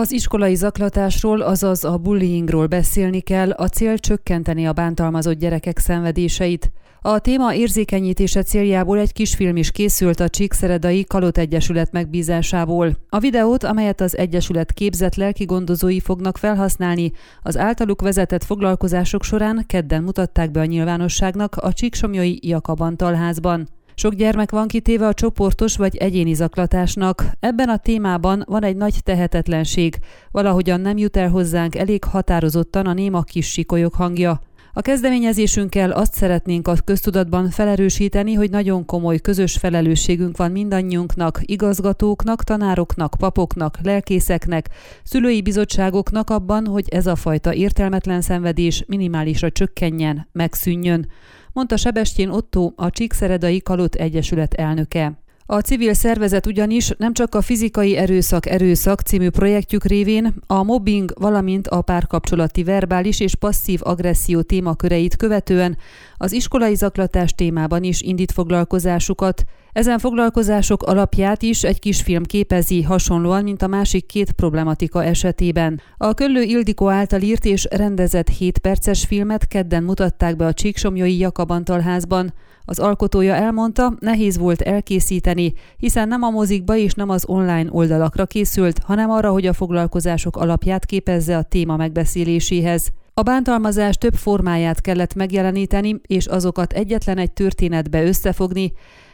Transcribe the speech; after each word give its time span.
Az 0.00 0.12
iskolai 0.12 0.54
zaklatásról, 0.54 1.40
azaz 1.40 1.84
a 1.84 1.96
bullyingról 1.96 2.66
beszélni 2.66 3.20
kell, 3.20 3.50
a 3.50 3.68
cél 3.68 3.98
csökkenteni 3.98 4.66
a 4.66 4.72
bántalmazott 4.72 5.38
gyerekek 5.38 5.78
szenvedéseit. 5.78 6.72
A 7.00 7.18
téma 7.18 7.54
érzékenyítése 7.54 8.42
céljából 8.42 8.98
egy 8.98 9.12
kisfilm 9.12 9.56
is 9.56 9.70
készült 9.70 10.20
a 10.20 10.28
Csíkszeredai 10.28 11.04
Kalot 11.04 11.38
Egyesület 11.38 11.92
megbízásából. 11.92 12.96
A 13.08 13.18
videót, 13.18 13.64
amelyet 13.64 14.00
az 14.00 14.16
Egyesület 14.16 14.72
képzett 14.72 15.14
lelkigondozói 15.14 16.00
fognak 16.00 16.38
felhasználni, 16.38 17.12
az 17.42 17.58
általuk 17.58 18.02
vezetett 18.02 18.44
foglalkozások 18.44 19.22
során 19.22 19.64
kedden 19.66 20.02
mutatták 20.02 20.50
be 20.50 20.60
a 20.60 20.64
nyilvánosságnak 20.64 21.56
a 21.56 21.72
Csíksomjai 21.72 22.38
Jakabantalházban. 22.42 23.68
Sok 24.00 24.14
gyermek 24.14 24.50
van 24.50 24.68
kitéve 24.68 25.06
a 25.06 25.14
csoportos 25.14 25.76
vagy 25.76 25.96
egyéni 25.96 26.34
zaklatásnak. 26.34 27.24
Ebben 27.40 27.68
a 27.68 27.76
témában 27.76 28.44
van 28.46 28.64
egy 28.64 28.76
nagy 28.76 28.94
tehetetlenség, 29.02 29.98
valahogyan 30.30 30.80
nem 30.80 30.96
jut 30.96 31.16
el 31.16 31.28
hozzánk 31.28 31.74
elég 31.74 32.04
határozottan 32.04 32.86
a 32.86 32.92
néma 32.92 33.22
kis 33.22 33.46
sikolyok 33.50 33.94
hangja. 33.94 34.40
A 34.72 34.80
kezdeményezésünkkel 34.80 35.90
azt 35.90 36.14
szeretnénk 36.14 36.68
a 36.68 36.74
köztudatban 36.84 37.50
felerősíteni, 37.50 38.34
hogy 38.34 38.50
nagyon 38.50 38.84
komoly 38.84 39.18
közös 39.18 39.56
felelősségünk 39.56 40.36
van 40.36 40.50
mindannyiunknak, 40.50 41.40
igazgatóknak, 41.42 42.44
tanároknak, 42.44 43.14
papoknak, 43.18 43.78
lelkészeknek, 43.82 44.68
szülői 45.02 45.42
bizottságoknak 45.42 46.30
abban, 46.30 46.66
hogy 46.66 46.88
ez 46.88 47.06
a 47.06 47.16
fajta 47.16 47.54
értelmetlen 47.54 48.20
szenvedés 48.20 48.84
minimálisra 48.86 49.50
csökkenjen, 49.50 50.28
megszűnjön 50.32 51.08
mondta 51.52 51.76
Sebestyén 51.76 52.28
Otto, 52.28 52.72
a 52.76 52.90
Csíkszeredai 52.90 53.60
Kalott 53.60 53.94
Egyesület 53.94 54.54
elnöke. 54.54 55.19
A 55.52 55.60
civil 55.60 55.94
szervezet 55.94 56.46
ugyanis 56.46 56.92
nem 56.98 57.12
csak 57.12 57.34
a 57.34 57.40
fizikai 57.40 57.96
erőszak 57.96 58.46
erőszak 58.46 59.00
című 59.00 59.30
projektjük 59.30 59.84
révén 59.84 60.34
a 60.46 60.62
mobbing, 60.62 61.12
valamint 61.18 61.68
a 61.68 61.82
párkapcsolati 61.82 62.62
verbális 62.62 63.20
és 63.20 63.34
passzív 63.34 63.80
agresszió 63.82 64.42
témaköreit 64.42 65.16
követően 65.16 65.76
az 66.16 66.32
iskolai 66.32 66.74
zaklatás 66.74 67.34
témában 67.34 67.82
is 67.82 68.00
indít 68.00 68.32
foglalkozásukat. 68.32 69.44
Ezen 69.72 69.98
foglalkozások 69.98 70.82
alapját 70.82 71.42
is 71.42 71.64
egy 71.64 71.78
kisfilm 71.78 72.22
képezi, 72.22 72.82
hasonlóan, 72.82 73.42
mint 73.42 73.62
a 73.62 73.66
másik 73.66 74.06
két 74.06 74.32
problematika 74.32 75.04
esetében. 75.04 75.80
A 75.96 76.14
Köllő 76.14 76.42
Ildikó 76.42 76.88
által 76.88 77.20
írt 77.20 77.44
és 77.44 77.66
rendezett 77.70 78.28
7 78.28 78.58
perces 78.58 79.04
filmet 79.04 79.48
kedden 79.48 79.82
mutatták 79.82 80.36
be 80.36 80.46
a 80.46 80.52
Csíksomjói 80.52 81.18
Jakabantalházban. 81.18 82.32
Az 82.64 82.78
alkotója 82.78 83.34
elmondta, 83.34 83.94
nehéz 84.00 84.38
volt 84.38 84.60
elkészíteni, 84.60 85.52
hiszen 85.76 86.08
nem 86.08 86.22
a 86.22 86.30
mozikba 86.30 86.76
és 86.76 86.92
nem 86.92 87.08
az 87.08 87.24
online 87.26 87.66
oldalakra 87.70 88.26
készült, 88.26 88.78
hanem 88.78 89.10
arra, 89.10 89.30
hogy 89.30 89.46
a 89.46 89.52
foglalkozások 89.52 90.36
alapját 90.36 90.86
képezze 90.86 91.36
a 91.36 91.42
téma 91.42 91.76
megbeszéléséhez. 91.76 92.88
A 93.14 93.22
bántalmazás 93.22 93.96
több 93.96 94.14
formáját 94.14 94.80
kellett 94.80 95.14
megjeleníteni, 95.14 96.00
és 96.06 96.26
azokat 96.26 96.72
egyetlen 96.72 97.18
egy 97.18 97.32
történetbe 97.32 98.04
összefogni, 98.04 98.72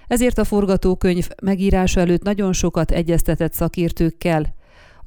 ezért 0.09 0.39
a 0.39 0.45
forgatókönyv 0.45 1.29
megírása 1.43 2.01
előtt 2.01 2.23
nagyon 2.23 2.53
sokat 2.53 2.91
egyeztetett 2.91 3.53
szakértőkkel. 3.53 4.55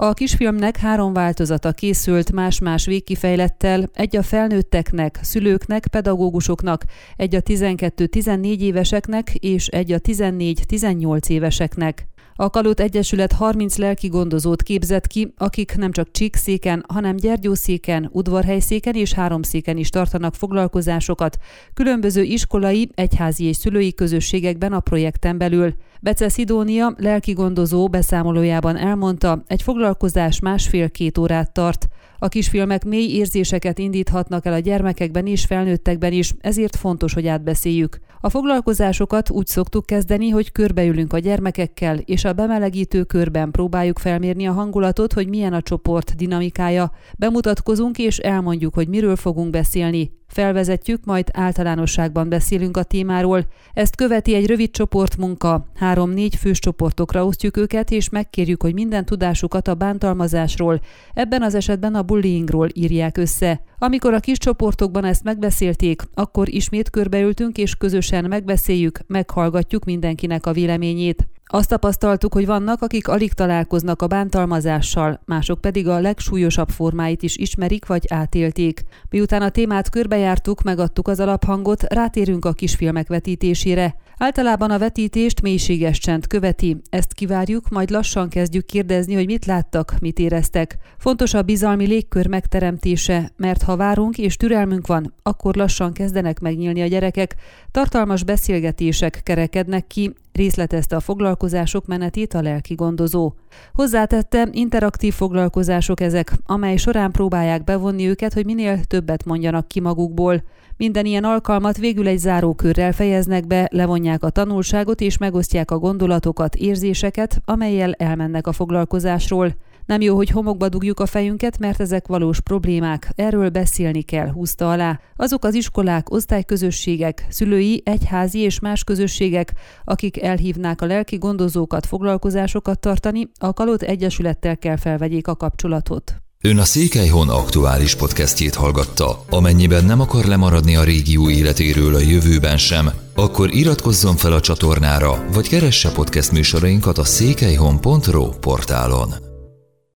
A 0.01 0.13
kisfilmnek 0.13 0.77
három 0.77 1.13
változata 1.13 1.71
készült 1.71 2.31
más-más 2.31 2.85
végkifejlettel, 2.85 3.89
egy 3.93 4.17
a 4.17 4.23
felnőtteknek, 4.23 5.19
szülőknek, 5.21 5.87
pedagógusoknak, 5.87 6.83
egy 7.15 7.35
a 7.35 7.41
12-14 7.41 8.59
éveseknek 8.59 9.35
és 9.35 9.67
egy 9.67 9.91
a 9.91 9.99
14-18 9.99 11.29
éveseknek. 11.29 12.07
A 12.41 12.49
Kalót 12.49 12.79
Egyesület 12.79 13.31
30 13.31 13.77
lelki 13.77 14.07
gondozót 14.07 14.63
képzett 14.63 15.07
ki, 15.07 15.33
akik 15.37 15.75
nem 15.75 15.91
csak 15.91 16.11
Csíkszéken, 16.11 16.85
hanem 16.87 17.15
Gyergyószéken, 17.15 18.09
Udvarhelyszéken 18.11 18.95
és 18.95 19.13
Háromszéken 19.13 19.77
is 19.77 19.89
tartanak 19.89 20.35
foglalkozásokat, 20.35 21.37
különböző 21.73 22.21
iskolai, 22.21 22.89
egyházi 22.95 23.45
és 23.45 23.55
szülői 23.55 23.93
közösségekben 23.93 24.73
a 24.73 24.79
projekten 24.79 25.37
belül. 25.37 25.73
Bece 26.01 26.29
Szidónia 26.29 26.93
lelki 26.97 27.31
gondozó 27.31 27.87
beszámolójában 27.87 28.77
elmondta, 28.77 29.43
egy 29.47 29.61
foglalkozás 29.61 30.39
másfél-két 30.39 31.17
órát 31.17 31.51
tart. 31.51 31.87
A 32.19 32.27
kisfilmek 32.27 32.85
mély 32.85 33.15
érzéseket 33.15 33.79
indíthatnak 33.79 34.45
el 34.45 34.53
a 34.53 34.59
gyermekekben 34.59 35.27
és 35.27 35.45
felnőttekben 35.45 36.11
is, 36.11 36.33
ezért 36.41 36.75
fontos, 36.75 37.13
hogy 37.13 37.27
átbeszéljük. 37.27 37.99
A 38.21 38.29
foglalkozásokat 38.29 39.29
úgy 39.29 39.47
szoktuk 39.47 39.85
kezdeni, 39.85 40.29
hogy 40.29 40.51
körbeülünk 40.51 41.13
a 41.13 41.19
gyermekekkel, 41.19 41.97
és 41.97 42.25
a 42.25 42.33
bemelegítő 42.33 43.03
körben 43.03 43.51
próbáljuk 43.51 43.99
felmérni 43.99 44.47
a 44.47 44.51
hangulatot, 44.51 45.13
hogy 45.13 45.27
milyen 45.27 45.53
a 45.53 45.61
csoport 45.61 46.15
dinamikája. 46.15 46.91
Bemutatkozunk 47.17 47.97
és 47.97 48.17
elmondjuk, 48.17 48.73
hogy 48.73 48.87
miről 48.87 49.15
fogunk 49.15 49.49
beszélni. 49.49 50.11
Felvezetjük, 50.29 51.05
majd 51.05 51.29
általánosságban 51.33 52.29
beszélünk 52.29 52.77
a 52.77 52.83
témáról. 52.83 53.47
Ezt 53.73 53.95
követi 53.95 54.33
egy 54.33 54.45
rövid 54.45 54.71
csoportmunka. 54.71 55.65
Három-négy 55.75 56.35
fős 56.35 56.59
csoportokra 56.59 57.25
osztjuk 57.25 57.57
őket, 57.57 57.91
és 57.91 58.09
megkérjük, 58.09 58.61
hogy 58.61 58.73
minden 58.73 59.05
tudásukat 59.05 59.67
a 59.67 59.75
bántalmazásról, 59.75 60.81
ebben 61.13 61.41
az 61.41 61.55
esetben 61.55 61.95
a 61.95 62.03
bullyingról 62.03 62.67
írják 62.73 63.17
össze. 63.17 63.61
Amikor 63.77 64.13
a 64.13 64.19
kis 64.19 64.37
csoportokban 64.37 65.05
ezt 65.05 65.23
megbeszélték, 65.23 66.01
akkor 66.13 66.49
ismét 66.49 66.89
körbeültünk, 66.89 67.57
és 67.57 67.75
közösen 67.75 68.25
megbeszéljük, 68.25 68.99
meghallgatjuk 69.07 69.85
mindenkinek 69.85 70.45
a 70.45 70.53
véleményét. 70.53 71.27
Azt 71.51 71.69
tapasztaltuk, 71.69 72.33
hogy 72.33 72.45
vannak, 72.45 72.81
akik 72.81 73.07
alig 73.07 73.33
találkoznak 73.33 74.01
a 74.01 74.07
bántalmazással, 74.07 75.21
mások 75.25 75.61
pedig 75.61 75.87
a 75.87 75.99
legsúlyosabb 75.99 76.69
formáit 76.69 77.23
is 77.23 77.37
ismerik 77.37 77.85
vagy 77.85 78.05
átélték. 78.09 78.83
Miután 79.09 79.41
a 79.41 79.49
témát 79.49 79.89
körbejártuk, 79.89 80.61
megadtuk 80.61 81.07
az 81.07 81.19
alaphangot, 81.19 81.83
rátérünk 81.83 82.45
a 82.45 82.53
kisfilmek 82.53 83.07
vetítésére. 83.07 83.95
Általában 84.17 84.71
a 84.71 84.77
vetítést 84.77 85.41
mélységes 85.41 85.99
csend 85.99 86.27
követi, 86.27 86.81
ezt 86.89 87.13
kivárjuk, 87.13 87.69
majd 87.69 87.89
lassan 87.89 88.29
kezdjük 88.29 88.65
kérdezni, 88.65 89.13
hogy 89.13 89.25
mit 89.25 89.45
láttak, 89.45 89.95
mit 89.99 90.19
éreztek. 90.19 90.77
Fontos 90.97 91.33
a 91.33 91.41
bizalmi 91.41 91.85
légkör 91.85 92.27
megteremtése, 92.27 93.31
mert 93.37 93.61
ha 93.61 93.75
várunk 93.75 94.17
és 94.17 94.35
türelmünk 94.35 94.87
van, 94.87 95.13
akkor 95.23 95.55
lassan 95.55 95.93
kezdenek 95.93 96.39
megnyílni 96.39 96.81
a 96.81 96.87
gyerekek, 96.87 97.35
tartalmas 97.71 98.23
beszélgetések 98.23 99.21
kerekednek 99.23 99.87
ki, 99.87 100.13
részletezte 100.39 100.95
a 100.95 100.99
foglalkozások 100.99 101.85
menetét 101.85 102.33
a 102.33 102.41
lelki 102.41 102.73
gondozó. 102.73 103.33
Hozzátette, 103.73 104.47
interaktív 104.51 105.13
foglalkozások 105.13 106.01
ezek, 106.01 106.33
amely 106.45 106.77
során 106.77 107.11
próbálják 107.11 107.63
bevonni 107.63 108.07
őket, 108.07 108.33
hogy 108.33 108.45
minél 108.45 108.83
többet 108.83 109.25
mondjanak 109.25 109.67
ki 109.67 109.79
magukból. 109.79 110.43
Minden 110.77 111.05
ilyen 111.05 111.23
alkalmat 111.23 111.77
végül 111.77 112.07
egy 112.07 112.17
zárókörrel 112.17 112.91
fejeznek 112.91 113.47
be, 113.47 113.67
levonják 113.71 114.23
a 114.23 114.29
tanulságot 114.29 115.01
és 115.01 115.17
megosztják 115.17 115.71
a 115.71 115.79
gondolatokat, 115.79 116.55
érzéseket, 116.55 117.41
amelyel 117.45 117.93
elmennek 117.93 118.47
a 118.47 118.51
foglalkozásról. 118.51 119.55
Nem 119.89 120.01
jó, 120.01 120.15
hogy 120.15 120.29
homokba 120.29 120.69
dugjuk 120.69 120.99
a 120.99 121.05
fejünket, 121.05 121.59
mert 121.59 121.79
ezek 121.79 122.07
valós 122.07 122.39
problémák. 122.39 123.11
Erről 123.15 123.49
beszélni 123.49 124.01
kell, 124.01 124.31
húzta 124.31 124.71
alá. 124.71 124.99
Azok 125.15 125.45
az 125.45 125.53
iskolák, 125.53 126.11
osztályközösségek, 126.11 127.25
szülői, 127.29 127.81
egyházi 127.85 128.39
és 128.39 128.59
más 128.59 128.83
közösségek, 128.83 129.53
akik 129.83 130.21
elhívnák 130.21 130.81
a 130.81 130.85
lelki 130.85 131.17
gondozókat, 131.17 131.85
foglalkozásokat 131.85 132.79
tartani, 132.79 133.29
a 133.39 133.53
Kalót 133.53 133.81
Egyesülettel 133.81 134.57
kell 134.57 134.77
felvegyék 134.77 135.27
a 135.27 135.35
kapcsolatot. 135.35 136.15
Ön 136.41 136.57
a 136.57 136.65
Székelyhon 136.65 137.29
aktuális 137.29 137.95
podcastjét 137.95 138.55
hallgatta. 138.55 139.23
Amennyiben 139.29 139.85
nem 139.85 140.01
akar 140.01 140.25
lemaradni 140.25 140.75
a 140.75 140.83
régió 140.83 141.29
életéről 141.29 141.95
a 141.95 141.99
jövőben 141.99 142.57
sem, 142.57 142.89
akkor 143.15 143.53
iratkozzon 143.53 144.15
fel 144.15 144.33
a 144.33 144.39
csatornára, 144.39 145.25
vagy 145.33 145.47
keresse 145.47 145.91
podcast 145.91 146.31
műsorainkat 146.31 146.97
a 146.97 147.03
székelyhon.pro 147.03 148.29
portálon. 148.29 149.28